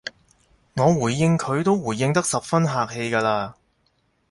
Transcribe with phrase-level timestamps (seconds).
[0.77, 3.53] 我回應佢都回應得十分客氣㗎喇